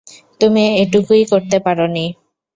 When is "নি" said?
1.95-2.05